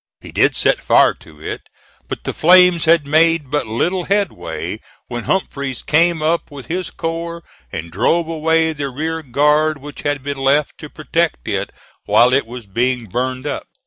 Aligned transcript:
He 0.19 0.31
did 0.31 0.55
set 0.55 0.81
fire 0.81 1.13
to 1.19 1.39
it, 1.39 1.61
but 2.07 2.23
the 2.23 2.33
flames 2.33 2.85
had 2.85 3.05
made 3.05 3.51
but 3.51 3.67
little 3.67 4.05
headway 4.05 4.79
when 5.05 5.25
Humphreys 5.25 5.83
came 5.83 6.23
up 6.23 6.49
with 6.49 6.65
his 6.65 6.89
corps 6.89 7.43
and 7.71 7.91
drove 7.91 8.27
away 8.27 8.73
the 8.73 8.89
rear 8.89 9.21
guard 9.21 9.77
which 9.77 10.01
had 10.01 10.23
been 10.23 10.37
left 10.39 10.79
to 10.79 10.89
protect 10.89 11.47
it 11.47 11.71
while 12.05 12.33
it 12.33 12.47
was 12.47 12.65
being 12.65 13.05
burned 13.09 13.45
up. 13.45 13.67